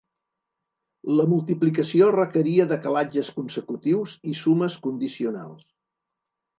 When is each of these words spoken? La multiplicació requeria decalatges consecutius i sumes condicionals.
La 1.19 1.25
multiplicació 1.33 2.09
requeria 2.17 2.67
decalatges 2.73 3.31
consecutius 3.39 4.19
i 4.35 4.37
sumes 4.45 4.83
condicionals. 4.89 5.67